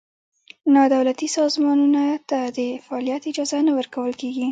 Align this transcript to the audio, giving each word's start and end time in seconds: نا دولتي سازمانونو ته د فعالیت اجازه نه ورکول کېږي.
نا 0.73 0.83
دولتي 0.93 1.27
سازمانونو 1.37 2.03
ته 2.29 2.39
د 2.57 2.59
فعالیت 2.85 3.21
اجازه 3.31 3.57
نه 3.67 3.71
ورکول 3.77 4.11
کېږي. 4.21 4.47